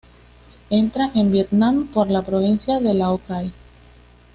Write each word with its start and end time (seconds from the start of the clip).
Entra 0.71 1.11
en 1.13 1.31
Vietnam 1.31 1.85
por 1.85 2.09
la 2.09 2.23
provincia 2.23 2.79
de 2.79 2.95
Lao 2.95 3.19
Cai. 3.19 3.53